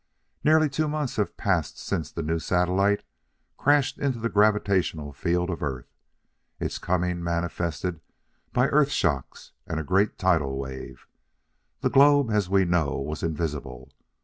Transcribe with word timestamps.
"Nearly 0.43 0.67
two 0.67 0.87
months 0.87 1.17
have 1.17 1.37
passed 1.37 1.77
since 1.77 2.11
the 2.11 2.23
new 2.23 2.39
satellite 2.39 3.03
crashed 3.55 3.99
into 3.99 4.17
the 4.17 4.29
gravitational 4.33 5.13
field 5.13 5.51
of 5.51 5.61
Earth, 5.61 5.93
its 6.59 6.79
coming 6.79 7.23
manifested 7.23 8.01
by 8.51 8.65
earth 8.69 8.89
shocks 8.89 9.51
and 9.67 9.79
a 9.79 9.83
great 9.83 10.17
tidal 10.17 10.57
wave. 10.57 11.05
The 11.81 11.91
globe, 11.91 12.31
as 12.31 12.49
we 12.49 12.65
know, 12.65 12.97
was 12.97 13.21
invisible. 13.21 13.91